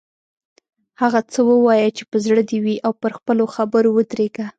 هغه 1.01 1.19
څه 1.31 1.39
ووایه 1.49 1.89
چې 1.97 2.03
په 2.11 2.17
زړه 2.25 2.41
دې 2.49 2.59
وي 2.65 2.75
او 2.85 2.91
پر 3.01 3.11
خپلو 3.17 3.43
خبرو 3.55 3.89
ودریږه. 3.93 4.47